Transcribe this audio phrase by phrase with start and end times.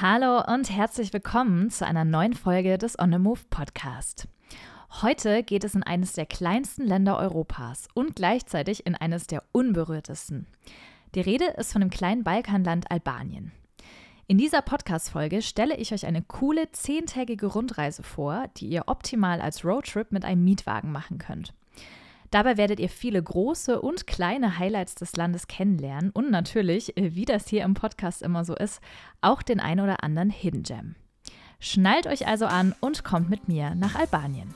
[0.00, 4.28] Hallo und herzlich willkommen zu einer neuen Folge des On the Move Podcast.
[5.02, 10.46] Heute geht es in eines der kleinsten Länder Europas und gleichzeitig in eines der unberührtesten.
[11.16, 13.50] Die Rede ist von dem kleinen Balkanland Albanien.
[14.28, 19.64] In dieser Podcast-Folge stelle ich euch eine coole zehntägige Rundreise vor, die ihr optimal als
[19.64, 21.54] Roadtrip mit einem Mietwagen machen könnt.
[22.30, 27.24] Dabei werdet ihr viele große und kleine Highlights des Landes kennenlernen und natürlich, äh, wie
[27.24, 28.80] das hier im Podcast immer so ist,
[29.20, 30.94] auch den ein oder anderen Hidden Gem.
[31.60, 34.54] Schnallt euch also an und kommt mit mir nach Albanien.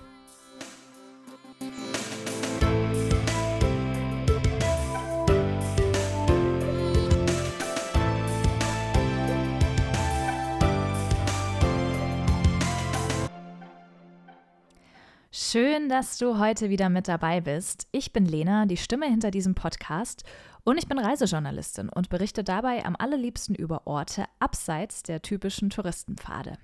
[15.53, 17.87] Schön, dass du heute wieder mit dabei bist.
[17.93, 20.25] Ich bin Lena, die Stimme hinter diesem Podcast
[20.65, 26.57] und ich bin Reisejournalistin und berichte dabei am allerliebsten über Orte abseits der typischen Touristenpfade.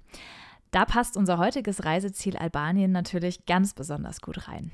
[0.70, 4.70] Da passt unser heutiges Reiseziel Albanien natürlich ganz besonders gut rein.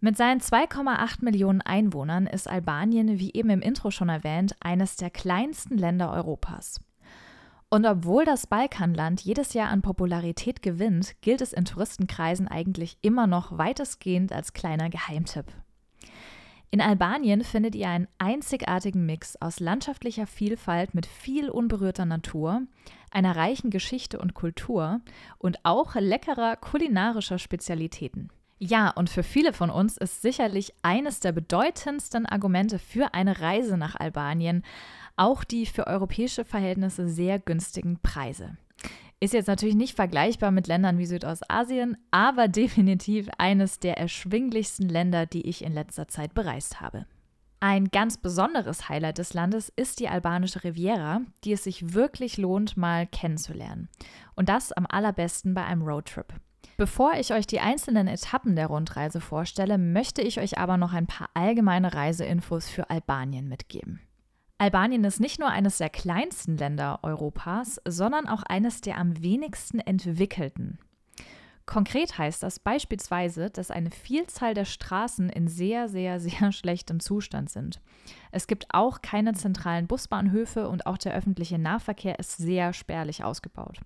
[0.00, 5.10] Mit seinen 2,8 Millionen Einwohnern ist Albanien, wie eben im Intro schon erwähnt, eines der
[5.10, 6.80] kleinsten Länder Europas.
[7.68, 13.26] Und obwohl das Balkanland jedes Jahr an Popularität gewinnt, gilt es in Touristenkreisen eigentlich immer
[13.26, 15.46] noch weitestgehend als kleiner Geheimtipp.
[16.70, 22.62] In Albanien findet ihr einen einzigartigen Mix aus landschaftlicher Vielfalt mit viel unberührter Natur,
[23.10, 25.00] einer reichen Geschichte und Kultur
[25.38, 28.30] und auch leckerer kulinarischer Spezialitäten.
[28.58, 33.76] Ja, und für viele von uns ist sicherlich eines der bedeutendsten Argumente für eine Reise
[33.76, 34.62] nach Albanien
[35.16, 38.56] auch die für europäische Verhältnisse sehr günstigen Preise.
[39.18, 45.24] Ist jetzt natürlich nicht vergleichbar mit Ländern wie Südostasien, aber definitiv eines der erschwinglichsten Länder,
[45.24, 47.06] die ich in letzter Zeit bereist habe.
[47.58, 52.76] Ein ganz besonderes Highlight des Landes ist die albanische Riviera, die es sich wirklich lohnt,
[52.76, 53.88] mal kennenzulernen.
[54.34, 56.34] Und das am allerbesten bei einem Roadtrip.
[56.76, 61.06] Bevor ich euch die einzelnen Etappen der Rundreise vorstelle, möchte ich euch aber noch ein
[61.06, 64.00] paar allgemeine Reiseinfos für Albanien mitgeben.
[64.58, 69.80] Albanien ist nicht nur eines der kleinsten Länder Europas, sondern auch eines der am wenigsten
[69.80, 70.78] entwickelten.
[71.66, 77.50] Konkret heißt das beispielsweise, dass eine Vielzahl der Straßen in sehr, sehr, sehr schlechtem Zustand
[77.50, 77.80] sind.
[78.30, 83.80] Es gibt auch keine zentralen Busbahnhöfe und auch der öffentliche Nahverkehr ist sehr spärlich ausgebaut.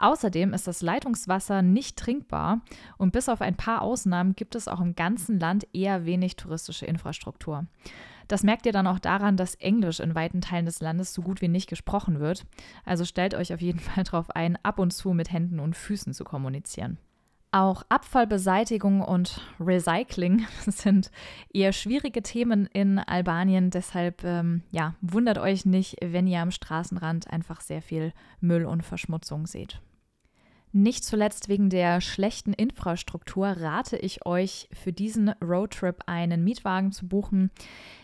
[0.00, 2.62] Außerdem ist das Leitungswasser nicht trinkbar
[2.96, 6.86] und bis auf ein paar Ausnahmen gibt es auch im ganzen Land eher wenig touristische
[6.86, 7.66] Infrastruktur.
[8.26, 11.42] Das merkt ihr dann auch daran, dass Englisch in weiten Teilen des Landes so gut
[11.42, 12.46] wie nicht gesprochen wird.
[12.84, 16.14] Also stellt euch auf jeden Fall darauf ein, ab und zu mit Händen und Füßen
[16.14, 16.96] zu kommunizieren.
[17.52, 21.10] Auch Abfallbeseitigung und Recycling sind
[21.52, 23.68] eher schwierige Themen in Albanien.
[23.70, 28.82] Deshalb ähm, ja, wundert euch nicht, wenn ihr am Straßenrand einfach sehr viel Müll und
[28.82, 29.80] Verschmutzung seht.
[30.72, 37.08] Nicht zuletzt wegen der schlechten Infrastruktur rate ich euch für diesen Roadtrip einen Mietwagen zu
[37.08, 37.50] buchen.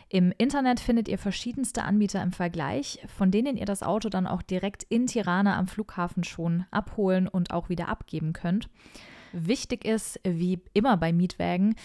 [0.08, 4.42] Im Internet findet ihr verschiedenste Anbieter im Vergleich, von denen ihr das Auto dann auch
[4.42, 8.68] direkt in Tirana am Flughafen schon abholen und auch wieder abgeben könnt.
[9.32, 11.76] Wichtig ist, wie immer bei Mietwagen,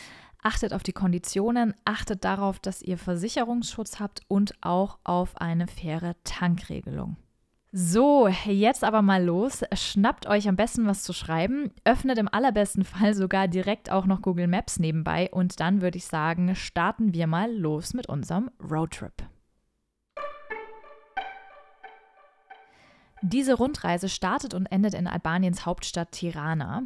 [0.41, 6.15] achtet auf die Konditionen, achtet darauf, dass ihr Versicherungsschutz habt und auch auf eine faire
[6.23, 7.17] Tankregelung.
[7.73, 9.63] So, jetzt aber mal los.
[9.73, 14.21] Schnappt euch am besten was zu schreiben, öffnet im allerbesten Fall sogar direkt auch noch
[14.21, 19.13] Google Maps nebenbei und dann würde ich sagen, starten wir mal los mit unserem Roadtrip.
[23.21, 26.83] Diese Rundreise startet und endet in Albaniens Hauptstadt Tirana.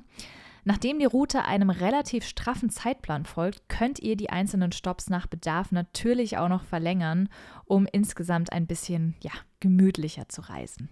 [0.67, 5.71] Nachdem die Route einem relativ straffen Zeitplan folgt, könnt ihr die einzelnen Stops nach Bedarf
[5.71, 7.29] natürlich auch noch verlängern,
[7.65, 10.89] um insgesamt ein bisschen ja, gemütlicher zu reisen.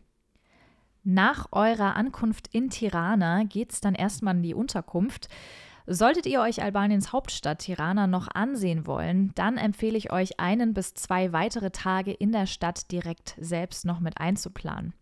[1.03, 5.27] Nach eurer Ankunft in Tirana geht es dann erstmal in die Unterkunft.
[5.87, 10.93] Solltet ihr euch Albaniens Hauptstadt Tirana noch ansehen wollen, dann empfehle ich euch, einen bis
[10.93, 14.93] zwei weitere Tage in der Stadt direkt selbst noch mit einzuplanen.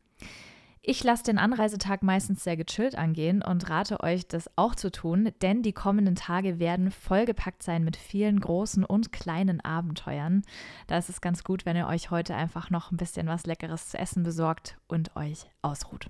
[0.83, 5.31] Ich lasse den Anreisetag meistens sehr gechillt angehen und rate euch, das auch zu tun,
[5.43, 10.41] denn die kommenden Tage werden vollgepackt sein mit vielen großen und kleinen Abenteuern.
[10.87, 13.89] Da ist es ganz gut, wenn ihr euch heute einfach noch ein bisschen was Leckeres
[13.89, 16.07] zu essen besorgt und euch ausruht.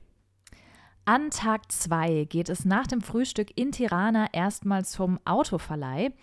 [1.03, 6.13] An Tag 2 geht es nach dem Frühstück in Tirana erstmal zum Autoverleih.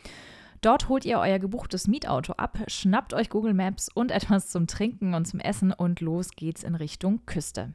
[0.62, 5.12] Dort holt ihr euer gebuchtes Mietauto ab, schnappt euch Google Maps und etwas zum Trinken
[5.12, 7.74] und zum Essen und los geht's in Richtung Küste.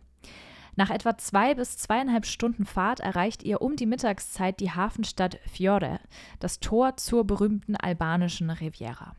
[0.75, 5.99] Nach etwa zwei bis zweieinhalb Stunden Fahrt erreicht ihr um die Mittagszeit die Hafenstadt Fiore,
[6.39, 9.15] das Tor zur berühmten albanischen Riviera.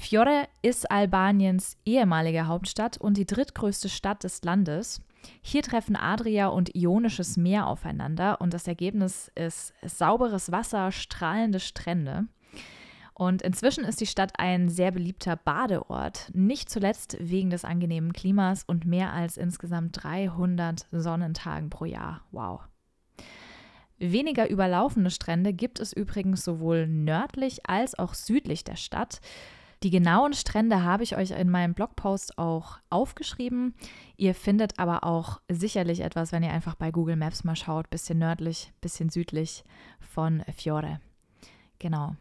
[0.00, 5.02] Fiore ist Albaniens ehemalige Hauptstadt und die drittgrößte Stadt des Landes.
[5.42, 12.28] Hier treffen Adria und Ionisches Meer aufeinander und das Ergebnis ist sauberes Wasser, strahlende Strände.
[13.20, 18.64] Und inzwischen ist die Stadt ein sehr beliebter Badeort, nicht zuletzt wegen des angenehmen Klimas
[18.64, 22.22] und mehr als insgesamt 300 Sonnentagen pro Jahr.
[22.30, 22.62] Wow.
[23.98, 29.20] Weniger überlaufene Strände gibt es übrigens sowohl nördlich als auch südlich der Stadt.
[29.82, 33.74] Die genauen Strände habe ich euch in meinem Blogpost auch aufgeschrieben.
[34.16, 38.18] Ihr findet aber auch sicherlich etwas, wenn ihr einfach bei Google Maps mal schaut, bisschen
[38.18, 39.62] nördlich, bisschen südlich
[40.00, 41.02] von Fiore.
[41.78, 42.16] Genau.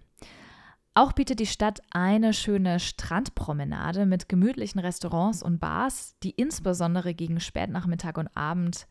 [0.93, 7.39] Auch bietet die Stadt eine schöne Strandpromenade mit gemütlichen Restaurants und Bars, die insbesondere gegen
[7.39, 8.87] Spätnachmittag und Abend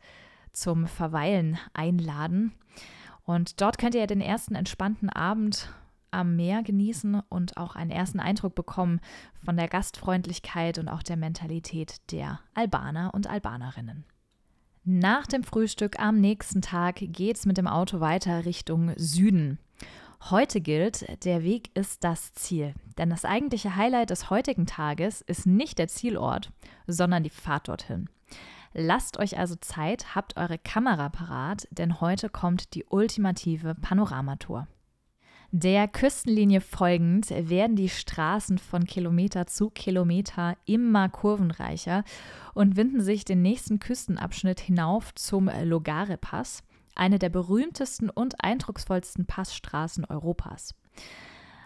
[0.53, 2.53] zum Verweilen einladen.
[3.25, 5.71] Und dort könnt ihr den ersten entspannten Abend
[6.11, 8.99] am Meer genießen und auch einen ersten Eindruck bekommen
[9.43, 14.05] von der Gastfreundlichkeit und auch der Mentalität der Albaner und Albanerinnen.
[14.83, 19.59] Nach dem Frühstück am nächsten Tag geht es mit dem Auto weiter Richtung Süden.
[20.21, 22.73] Heute gilt, der Weg ist das Ziel.
[22.97, 26.51] Denn das eigentliche Highlight des heutigen Tages ist nicht der Zielort,
[26.87, 28.09] sondern die Fahrt dorthin.
[28.73, 34.67] Lasst euch also Zeit, habt eure Kamera parat, denn heute kommt die ultimative Panoramatour.
[35.51, 42.03] Der Küstenlinie folgend werden die Straßen von Kilometer zu Kilometer immer kurvenreicher
[42.53, 46.61] und winden sich den nächsten Küstenabschnitt hinauf zum Logare-Pass
[46.95, 50.75] eine der berühmtesten und eindrucksvollsten Passstraßen Europas.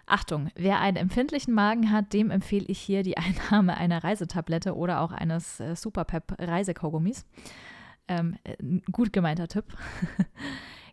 [0.05, 3.17] Achtung, wer einen empfindlichen Magen hat, dem empfehle ich hier die
[3.49, 7.25] Einnahme einer Reisetablette oder auch eines äh, Superpep Reisekaugummis.
[8.07, 8.55] Ähm, äh,
[8.91, 9.65] gut gemeinter Tipp.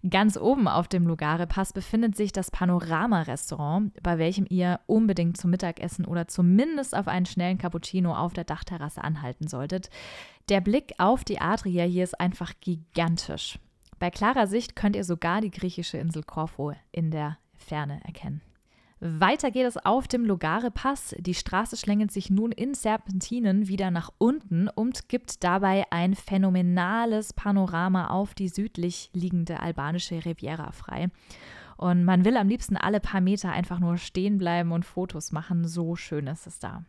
[0.08, 5.50] Ganz oben auf dem Lugare Pass befindet sich das Panorama-Restaurant, bei welchem ihr unbedingt zum
[5.50, 9.90] Mittagessen oder zumindest auf einen schnellen Cappuccino auf der Dachterrasse anhalten solltet.
[10.48, 13.58] Der Blick auf die Adria hier ist einfach gigantisch.
[14.00, 18.40] Bei klarer Sicht könnt ihr sogar die griechische Insel Korfu in der Ferne erkennen.
[18.98, 21.16] Weiter geht es auf dem Logare-Pass.
[21.18, 27.34] Die Straße schlängelt sich nun in Serpentinen wieder nach unten und gibt dabei ein phänomenales
[27.34, 31.08] Panorama auf die südlich liegende albanische Riviera frei.
[31.76, 35.68] Und man will am liebsten alle paar Meter einfach nur stehen bleiben und Fotos machen.
[35.68, 36.84] So schön ist es da.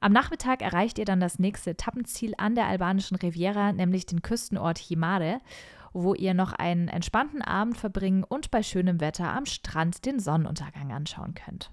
[0.00, 4.78] Am Nachmittag erreicht ihr dann das nächste Etappenziel an der albanischen Riviera, nämlich den Küstenort
[4.78, 5.40] Himare
[5.92, 10.92] wo ihr noch einen entspannten Abend verbringen und bei schönem Wetter am Strand den Sonnenuntergang
[10.92, 11.70] anschauen könnt.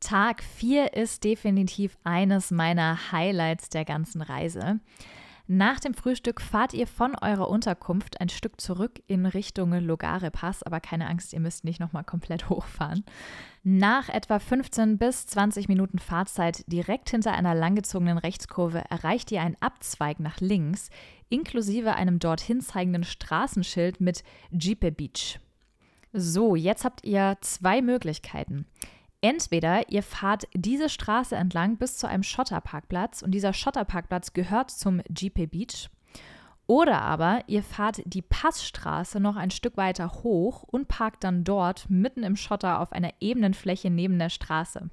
[0.00, 4.80] Tag 4 ist definitiv eines meiner Highlights der ganzen Reise.
[5.48, 10.62] Nach dem Frühstück fahrt ihr von eurer Unterkunft ein Stück zurück in Richtung Logare Pass,
[10.62, 13.04] aber keine Angst, ihr müsst nicht nochmal komplett hochfahren.
[13.64, 19.56] Nach etwa 15 bis 20 Minuten Fahrzeit direkt hinter einer langgezogenen Rechtskurve erreicht ihr einen
[19.60, 20.90] Abzweig nach links,
[21.28, 25.40] inklusive einem dorthin zeigenden Straßenschild mit Jeepe Beach.
[26.12, 28.66] So, jetzt habt ihr zwei Möglichkeiten.
[29.24, 35.00] Entweder ihr fahrt diese Straße entlang bis zu einem Schotterparkplatz und dieser Schotterparkplatz gehört zum
[35.08, 35.88] GP Beach.
[36.66, 41.88] Oder aber ihr fahrt die Passstraße noch ein Stück weiter hoch und parkt dann dort
[41.88, 44.90] mitten im Schotter auf einer ebenen Fläche neben der Straße.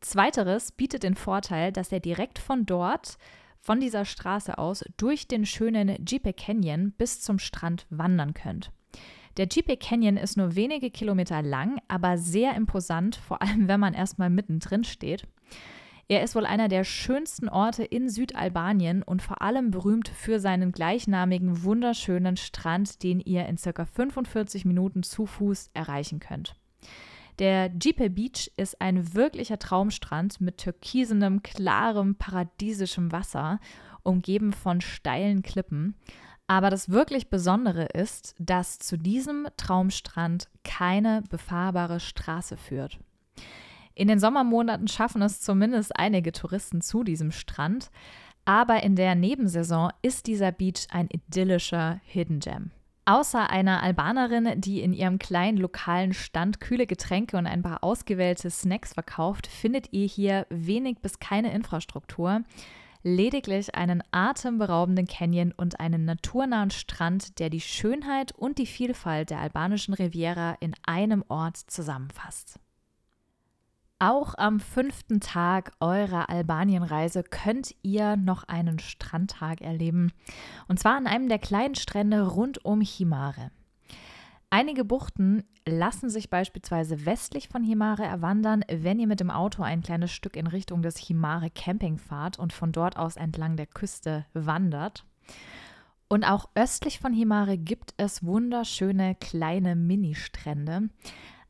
[0.00, 3.16] Zweiteres bietet den Vorteil, dass ihr direkt von dort,
[3.60, 8.72] von dieser Straße aus, durch den schönen Jeep Canyon bis zum Strand wandern könnt.
[9.38, 13.94] Der GP Canyon ist nur wenige Kilometer lang, aber sehr imposant, vor allem wenn man
[13.94, 15.28] erstmal mittendrin steht.
[16.08, 20.72] Er ist wohl einer der schönsten Orte in Südalbanien und vor allem berühmt für seinen
[20.72, 26.56] gleichnamigen, wunderschönen Strand, den ihr in circa 45 Minuten zu Fuß erreichen könnt.
[27.38, 33.60] Der Jeepe Beach ist ein wirklicher Traumstrand mit türkisenem, klarem, paradiesischem Wasser,
[34.02, 35.94] umgeben von steilen Klippen.
[36.48, 42.98] Aber das wirklich Besondere ist, dass zu diesem Traumstrand keine befahrbare Straße führt.
[43.94, 47.90] In den Sommermonaten schaffen es zumindest einige Touristen zu diesem Strand,
[48.44, 52.70] aber in der Nebensaison ist dieser Beach ein idyllischer Hidden Gem.
[53.04, 58.50] Außer einer Albanerin, die in ihrem kleinen lokalen Stand kühle Getränke und ein paar ausgewählte
[58.50, 62.42] Snacks verkauft, findet ihr hier wenig bis keine Infrastruktur
[63.02, 69.40] lediglich einen atemberaubenden Canyon und einen naturnahen Strand, der die Schönheit und die Vielfalt der
[69.40, 72.58] albanischen Riviera in einem Ort zusammenfasst.
[74.00, 80.12] Auch am fünften Tag eurer Albanienreise könnt ihr noch einen Strandtag erleben.
[80.68, 83.50] Und zwar an einem der kleinen Strände rund um Himare.
[84.50, 89.82] Einige Buchten lassen sich beispielsweise westlich von Himare erwandern, wenn ihr mit dem Auto ein
[89.82, 94.24] kleines Stück in Richtung des Himare Camping fahrt und von dort aus entlang der Küste
[94.32, 95.04] wandert.
[96.08, 100.88] Und auch östlich von Himare gibt es wunderschöne kleine Ministrände.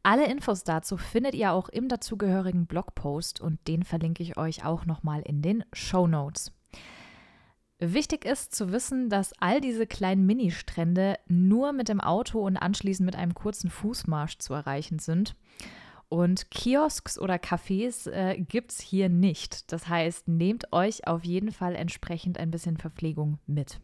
[0.02, 4.86] Alle Infos dazu findet ihr auch im dazugehörigen Blogpost und den verlinke ich euch auch
[4.86, 6.50] nochmal in den Show Notes.
[7.80, 13.06] Wichtig ist zu wissen, dass all diese kleinen Ministrände nur mit dem Auto und anschließend
[13.06, 15.36] mit einem kurzen Fußmarsch zu erreichen sind.
[16.08, 19.70] Und Kiosks oder Cafés äh, gibt es hier nicht.
[19.70, 23.78] Das heißt, nehmt euch auf jeden Fall entsprechend ein bisschen Verpflegung mit.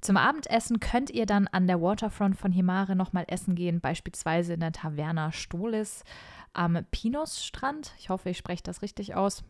[0.00, 4.60] Zum Abendessen könnt ihr dann an der Waterfront von Himare nochmal essen gehen, beispielsweise in
[4.60, 6.02] der Taverna Stolis
[6.52, 7.94] am Pinos-Strand.
[7.98, 9.44] Ich hoffe, ich spreche das richtig aus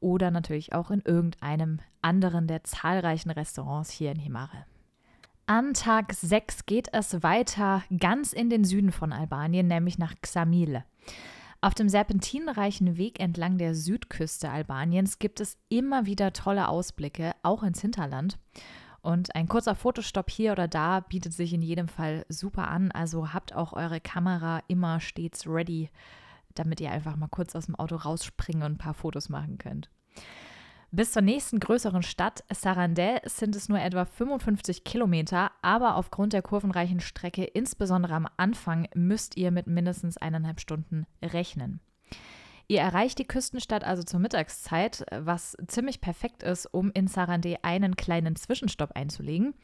[0.00, 4.66] oder natürlich auch in irgendeinem anderen der zahlreichen Restaurants hier in Himare.
[5.46, 10.82] An Tag 6 geht es weiter ganz in den Süden von Albanien, nämlich nach Xamil.
[11.60, 17.62] Auf dem serpentinenreichen Weg entlang der Südküste Albaniens gibt es immer wieder tolle Ausblicke, auch
[17.62, 18.38] ins Hinterland.
[19.02, 22.90] Und ein kurzer Fotostopp hier oder da bietet sich in jedem Fall super an.
[22.90, 25.90] Also habt auch eure Kamera immer stets ready
[26.58, 29.90] damit ihr einfach mal kurz aus dem Auto rausspringen und ein paar Fotos machen könnt.
[30.92, 36.42] Bis zur nächsten größeren Stadt, Sarandel, sind es nur etwa 55 Kilometer, aber aufgrund der
[36.42, 41.80] kurvenreichen Strecke, insbesondere am Anfang, müsst ihr mit mindestens eineinhalb Stunden rechnen.
[42.68, 47.96] Ihr erreicht die Küstenstadt also zur Mittagszeit, was ziemlich perfekt ist, um in Sarandé einen
[47.96, 49.54] kleinen Zwischenstopp einzulegen.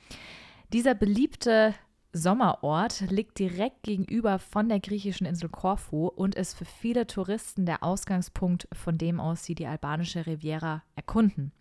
[0.72, 1.74] Dieser beliebte
[2.12, 7.82] Sommerort liegt direkt gegenüber von der griechischen Insel Korfu und ist für viele Touristen der
[7.82, 11.52] Ausgangspunkt, von dem aus sie die albanische Riviera erkunden.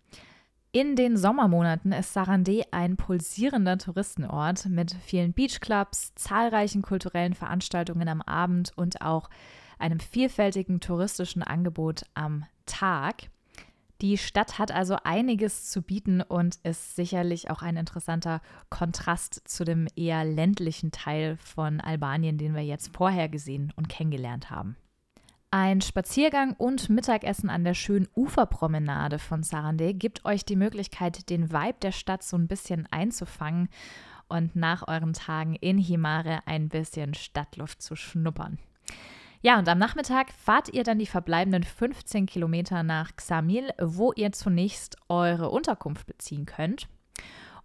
[0.74, 8.22] In den Sommermonaten ist Sarandé ein pulsierender Touristenort mit vielen Beachclubs, zahlreichen kulturellen Veranstaltungen am
[8.22, 9.28] Abend und auch
[9.78, 13.24] einem vielfältigen touristischen Angebot am Tag.
[14.02, 19.64] Die Stadt hat also einiges zu bieten und ist sicherlich auch ein interessanter Kontrast zu
[19.64, 24.76] dem eher ländlichen Teil von Albanien, den wir jetzt vorher gesehen und kennengelernt haben.
[25.52, 31.52] Ein Spaziergang und Mittagessen an der schönen Uferpromenade von Sarandé gibt euch die Möglichkeit, den
[31.52, 33.68] Vibe der Stadt so ein bisschen einzufangen
[34.28, 38.58] und nach euren Tagen in Himare ein bisschen Stadtluft zu schnuppern.
[39.44, 44.30] Ja, und am Nachmittag fahrt ihr dann die verbleibenden 15 Kilometer nach Xamil, wo ihr
[44.30, 46.88] zunächst eure Unterkunft beziehen könnt.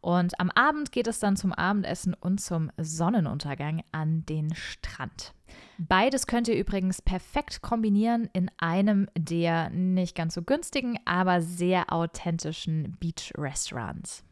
[0.01, 5.34] Und am Abend geht es dann zum Abendessen und zum Sonnenuntergang an den Strand.
[5.77, 11.93] Beides könnt ihr übrigens perfekt kombinieren in einem der nicht ganz so günstigen, aber sehr
[11.93, 14.24] authentischen Beach-Restaurants.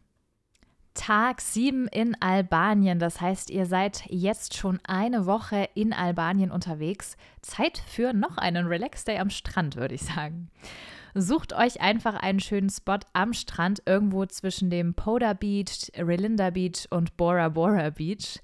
[0.95, 2.97] Tag 7 in Albanien.
[2.97, 7.17] Das heißt, ihr seid jetzt schon eine Woche in Albanien unterwegs.
[7.41, 10.49] Zeit für noch einen Relax Day am Strand, würde ich sagen.
[11.13, 16.87] Sucht euch einfach einen schönen Spot am Strand, irgendwo zwischen dem Poda Beach, Relinda Beach
[16.89, 18.41] und Bora Bora Beach.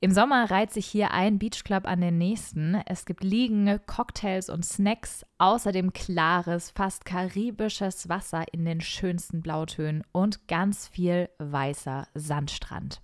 [0.00, 2.76] Im Sommer reiht sich hier ein Beachclub an den nächsten.
[2.86, 10.04] Es gibt Liegen, Cocktails und Snacks, außerdem klares, fast karibisches Wasser in den schönsten Blautönen
[10.12, 13.02] und ganz viel weißer Sandstrand.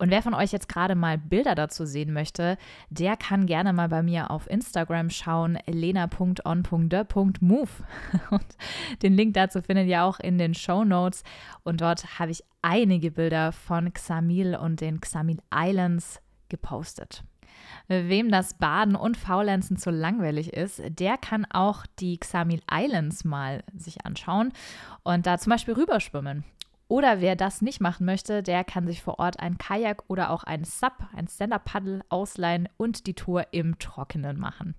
[0.00, 2.56] Und wer von euch jetzt gerade mal Bilder dazu sehen möchte,
[2.88, 7.68] der kann gerne mal bei mir auf Instagram schauen, lena.on.de.move.
[8.30, 8.46] Und
[9.02, 11.22] den Link dazu findet ihr auch in den Show Notes.
[11.64, 17.22] Und dort habe ich einige Bilder von Xamil und den Xamil Islands gepostet.
[17.88, 23.64] Wem das Baden und Faulenzen zu langweilig ist, der kann auch die Xamil Islands mal
[23.76, 24.54] sich anschauen
[25.02, 26.44] und da zum Beispiel rüberschwimmen.
[26.90, 30.42] Oder wer das nicht machen möchte, der kann sich vor Ort ein Kajak oder auch
[30.42, 34.74] ein Sub, ein Stand-Up-Paddle ausleihen und die Tour im Trockenen machen.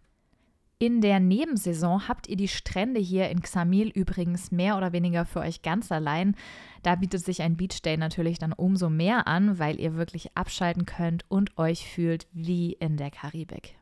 [0.77, 5.39] In der Nebensaison habt ihr die Strände hier in Xamil übrigens mehr oder weniger für
[5.39, 6.35] euch ganz allein.
[6.83, 11.23] Da bietet sich ein Beachday natürlich dann umso mehr an, weil ihr wirklich abschalten könnt
[11.29, 13.77] und euch fühlt wie in der Karibik.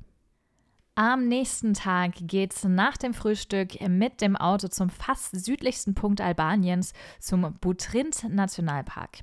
[1.01, 6.91] Am nächsten Tag geht's nach dem Frühstück mit dem Auto zum fast südlichsten Punkt Albaniens,
[7.21, 9.19] zum Butrint Nationalpark.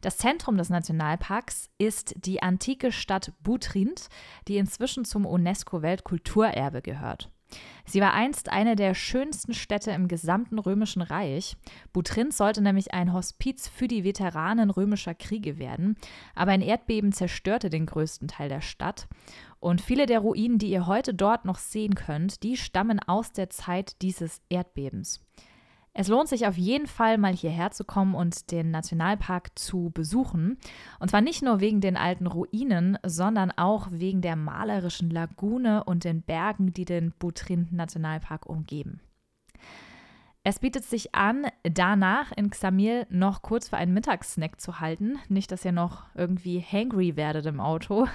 [0.00, 4.08] Das Zentrum des Nationalparks ist die antike Stadt Butrint,
[4.48, 7.30] die inzwischen zum UNESCO-Weltkulturerbe gehört.
[7.84, 11.56] Sie war einst eine der schönsten Städte im gesamten Römischen Reich.
[11.92, 15.96] Butrint sollte nämlich ein Hospiz für die Veteranen römischer Kriege werden,
[16.34, 19.08] aber ein Erdbeben zerstörte den größten Teil der Stadt
[19.60, 23.50] und viele der Ruinen, die ihr heute dort noch sehen könnt, die stammen aus der
[23.50, 25.20] Zeit dieses Erdbebens.
[25.92, 30.56] Es lohnt sich auf jeden Fall mal hierher zu kommen und den Nationalpark zu besuchen.
[31.00, 36.04] Und zwar nicht nur wegen den alten Ruinen, sondern auch wegen der malerischen Lagune und
[36.04, 39.00] den Bergen, die den Butrind Nationalpark umgeben.
[40.42, 45.18] Es bietet sich an, danach in Xamil noch kurz für einen Mittagssnack zu halten.
[45.28, 48.06] Nicht, dass ihr noch irgendwie hangry werdet im Auto.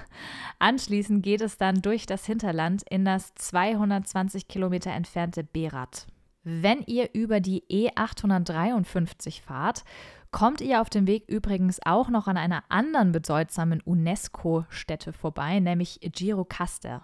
[0.58, 6.08] Anschließend geht es dann durch das Hinterland in das 220 Kilometer entfernte Berat.
[6.48, 9.84] Wenn ihr über die E853 fahrt,
[10.30, 16.00] kommt ihr auf dem Weg übrigens auch noch an einer anderen bedeutsamen UNESCO-Stätte vorbei, nämlich
[16.02, 17.02] Girocaster.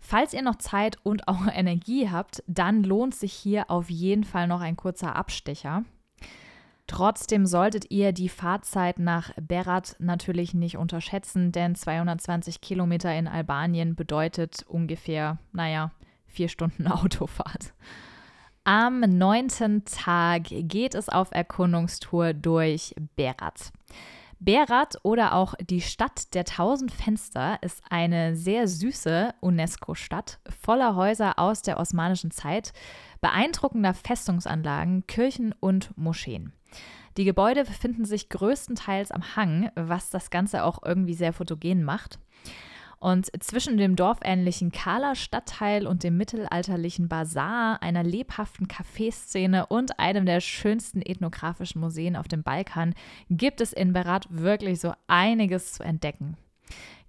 [0.00, 4.46] Falls ihr noch Zeit und auch Energie habt, dann lohnt sich hier auf jeden Fall
[4.48, 5.84] noch ein kurzer Abstecher.
[6.86, 13.94] Trotzdem solltet ihr die Fahrzeit nach Berat natürlich nicht unterschätzen, denn 220 Kilometer in Albanien
[13.94, 15.90] bedeutet ungefähr, naja,
[16.24, 17.74] vier Stunden Autofahrt.
[18.64, 23.72] Am neunten Tag geht es auf Erkundungstour durch Berat.
[24.38, 31.40] Berat oder auch die Stadt der tausend Fenster ist eine sehr süße UNESCO-Stadt voller Häuser
[31.40, 32.72] aus der osmanischen Zeit,
[33.20, 36.52] beeindruckender Festungsanlagen, Kirchen und Moscheen.
[37.16, 42.20] Die Gebäude befinden sich größtenteils am Hang, was das Ganze auch irgendwie sehr fotogen macht.
[43.02, 50.24] Und zwischen dem dorfähnlichen Kala Stadtteil und dem mittelalterlichen Bazar, einer lebhaften Kaffeeszene und einem
[50.24, 52.94] der schönsten ethnografischen Museen auf dem Balkan
[53.28, 56.36] gibt es in Berat wirklich so einiges zu entdecken.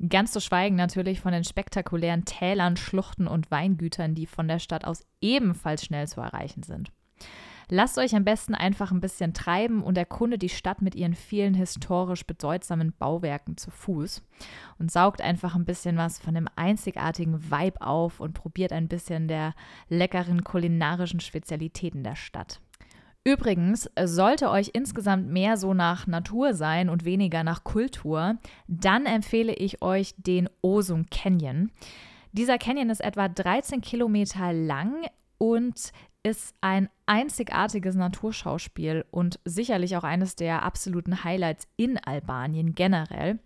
[0.09, 4.85] Ganz zu schweigen natürlich von den spektakulären Tälern, Schluchten und Weingütern, die von der Stadt
[4.85, 6.91] aus ebenfalls schnell zu erreichen sind.
[7.69, 11.53] Lasst euch am besten einfach ein bisschen treiben und erkundet die Stadt mit ihren vielen
[11.53, 14.23] historisch bedeutsamen Bauwerken zu Fuß
[14.79, 19.27] und saugt einfach ein bisschen was von dem einzigartigen Vibe auf und probiert ein bisschen
[19.27, 19.53] der
[19.89, 22.59] leckeren kulinarischen Spezialitäten der Stadt.
[23.25, 28.35] Übrigens, sollte euch insgesamt mehr so nach Natur sein und weniger nach Kultur,
[28.67, 31.71] dann empfehle ich euch den Osum Canyon.
[32.33, 35.05] Dieser Canyon ist etwa 13 Kilometer lang
[35.43, 35.91] und
[36.23, 43.39] ist ein einzigartiges Naturschauspiel und sicherlich auch eines der absoluten Highlights in Albanien generell.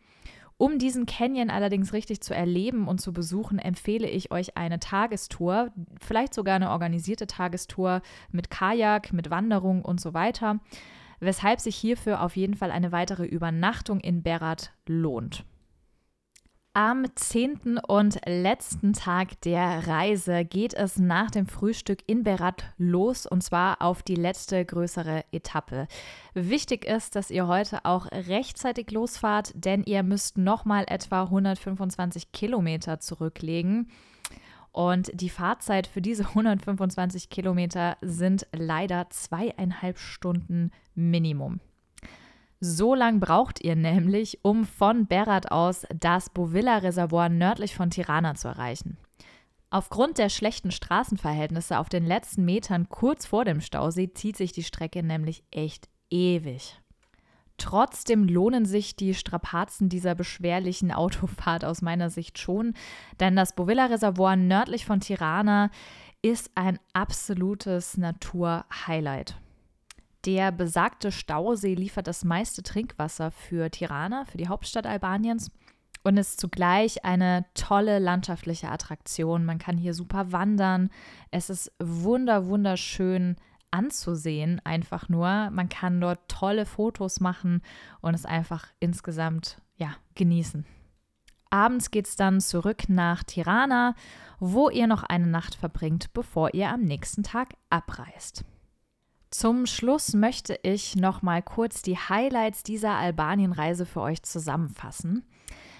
[0.58, 5.72] Um diesen Canyon allerdings richtig zu erleben und zu besuchen, empfehle ich euch eine Tagestour,
[6.00, 10.60] vielleicht sogar eine organisierte Tagestour mit Kajak, mit Wanderung und so weiter,
[11.20, 15.46] weshalb sich hierfür auf jeden Fall eine weitere Übernachtung in Berat lohnt.
[16.78, 23.26] Am zehnten und letzten Tag der Reise geht es nach dem Frühstück in Berat los
[23.26, 25.88] und zwar auf die letzte größere Etappe.
[26.36, 33.00] Wichtig ist, dass ihr heute auch rechtzeitig losfahrt, denn ihr müsst nochmal etwa 125 Kilometer
[33.00, 33.90] zurücklegen.
[34.72, 41.60] Und die Fahrzeit für diese 125 Kilometer sind leider zweieinhalb Stunden Minimum.
[42.60, 48.48] So lang braucht ihr nämlich, um von Berat aus das Bovilla-Reservoir nördlich von Tirana zu
[48.48, 48.98] erreichen.
[49.70, 54.64] Aufgrund der schlechten Straßenverhältnisse auf den letzten Metern kurz vor dem Stausee zieht sich die
[54.64, 56.80] Strecke nämlich echt ewig.
[57.58, 62.74] Trotzdem lohnen sich die Strapazen dieser beschwerlichen Autofahrt aus meiner Sicht schon,
[63.20, 65.70] denn das Bovilla-Reservoir nördlich von Tirana
[66.22, 69.38] ist ein absolutes Naturhighlight.
[70.28, 75.52] Der besagte Stausee liefert das meiste Trinkwasser für Tirana, für die Hauptstadt Albaniens
[76.04, 79.46] und ist zugleich eine tolle landschaftliche Attraktion.
[79.46, 80.90] Man kann hier super wandern.
[81.32, 83.38] Es ist wunder wunderschön
[83.72, 85.50] anzusehen, einfach nur.
[85.52, 87.62] Man kann dort tolle Fotos machen
[88.02, 90.66] und es einfach insgesamt ja, genießen.
[91.52, 93.96] Abends geht es dann zurück nach Tirana,
[94.40, 98.44] wo ihr noch eine Nacht verbringt, bevor ihr am nächsten Tag abreist.
[99.30, 105.26] Zum Schluss möchte ich noch mal kurz die Highlights dieser Albanienreise für euch zusammenfassen.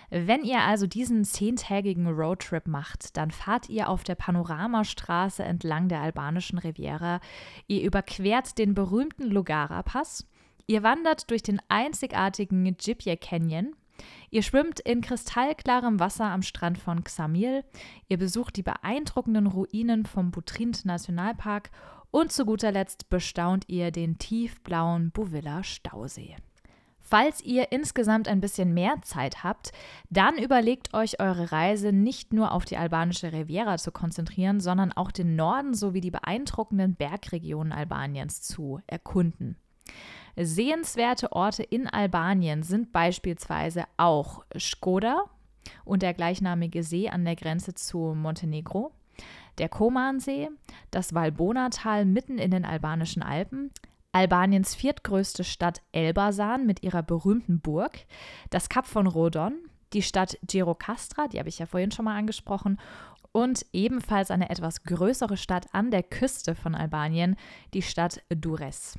[0.10, 6.02] Wenn ihr also diesen zehntägigen Roadtrip macht, dann fahrt ihr auf der Panoramastraße entlang der
[6.02, 7.20] albanischen Riviera.
[7.68, 10.26] Ihr überquert den berühmten Lugara-Pass.
[10.66, 13.76] Ihr wandert durch den einzigartigen Gipje Canyon.
[14.30, 17.64] Ihr schwimmt in kristallklarem Wasser am Strand von Xamil.
[18.08, 21.72] Ihr besucht die beeindruckenden Ruinen vom Butrint Nationalpark
[22.12, 26.36] und zu guter Letzt bestaunt ihr den tiefblauen Buvilla Stausee.
[27.10, 29.72] Falls ihr insgesamt ein bisschen mehr Zeit habt,
[30.10, 35.12] dann überlegt euch eure Reise nicht nur auf die albanische Riviera zu konzentrieren, sondern auch
[35.12, 39.56] den Norden sowie die beeindruckenden Bergregionen Albaniens zu erkunden.
[40.36, 45.24] Sehenswerte Orte in Albanien sind beispielsweise auch Skoda
[45.84, 48.92] und der gleichnamige See an der Grenze zu Montenegro,
[49.58, 50.50] der Komansee,
[50.92, 53.72] das Valbona-Tal mitten in den albanischen Alpen,
[54.12, 58.06] Albaniens viertgrößte Stadt Elbasan mit ihrer berühmten Burg,
[58.50, 59.56] das Kap von Rodon,
[59.94, 62.80] die Stadt Girokastra, die habe ich ja vorhin schon mal angesprochen,
[63.32, 67.36] und ebenfalls eine etwas größere Stadt an der Küste von Albanien,
[67.74, 68.98] die Stadt Dures.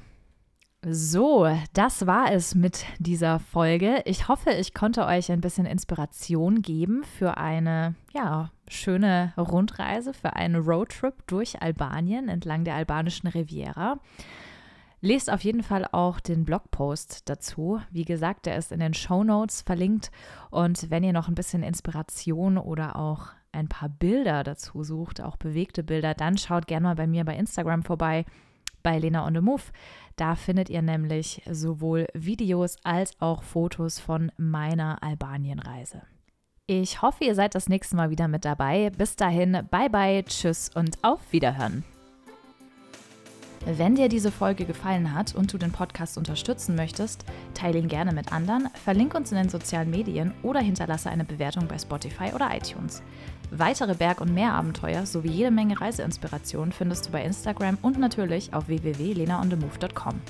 [0.87, 4.01] So, das war es mit dieser Folge.
[4.05, 10.37] Ich hoffe, ich konnte euch ein bisschen Inspiration geben für eine, ja, schöne Rundreise, für
[10.37, 13.99] einen Roadtrip durch Albanien entlang der albanischen Riviera.
[15.01, 17.81] Lest auf jeden Fall auch den Blogpost dazu.
[17.91, 20.12] Wie gesagt, der ist in den Show Notes verlinkt.
[20.51, 25.38] Und wenn ihr noch ein bisschen Inspiration oder auch ein paar Bilder dazu sucht, auch
[25.38, 28.25] bewegte Bilder, dann schaut gerne mal bei mir bei Instagram vorbei
[28.83, 29.62] bei Lena on the Move.
[30.19, 36.03] Da findet ihr nämlich sowohl Videos als auch Fotos von meiner Albanienreise.
[36.67, 38.91] Ich hoffe, ihr seid das nächste Mal wieder mit dabei.
[38.91, 41.85] Bis dahin, bye bye, tschüss und auf Wiederhören.
[43.65, 48.13] Wenn dir diese Folge gefallen hat und du den Podcast unterstützen möchtest, teile ihn gerne
[48.13, 52.51] mit anderen, verlinke uns in den sozialen Medien oder hinterlasse eine Bewertung bei Spotify oder
[52.57, 53.03] iTunes.
[53.51, 58.69] Weitere Berg- und Meerabenteuer sowie jede Menge Reiseinspirationen findest du bei Instagram und natürlich auf
[58.69, 60.21] www.lenaonthemove.com.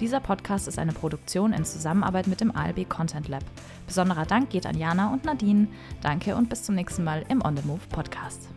[0.00, 3.42] Dieser Podcast ist eine Produktion in Zusammenarbeit mit dem ALB Content Lab.
[3.86, 5.66] Besonderer Dank geht an Jana und Nadine.
[6.02, 8.48] Danke und bis zum nächsten Mal im On the Move Podcast.